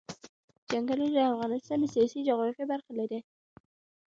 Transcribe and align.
چنګلونه 0.69 1.11
د 1.15 1.17
افغانستان 1.33 1.77
د 1.81 1.85
سیاسي 1.93 2.19
جغرافیه 2.27 2.65
برخه 2.71 2.91
ده. 3.11 3.19